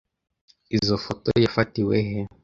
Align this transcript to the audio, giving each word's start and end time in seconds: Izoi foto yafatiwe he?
Izoi 0.75 1.03
foto 1.05 1.29
yafatiwe 1.45 1.95
he? 2.07 2.19